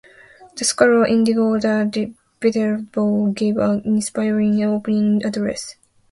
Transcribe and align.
The 0.57 0.63
scholar 0.65 1.05
Egidio 1.05 1.59
da 1.61 1.83
Viterbo 2.41 3.27
gave 3.35 3.57
an 3.57 3.83
inspiring 3.85 4.63
opening 4.63 5.23
address. 5.23 5.75